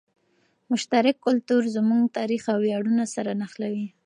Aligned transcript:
مشترک 0.71 1.15
کلتور 1.25 1.61
زموږ 1.75 2.03
تاریخ 2.17 2.43
او 2.53 2.57
ویاړونه 2.65 3.03
سره 3.15 3.31
نښلوي. 3.41 3.87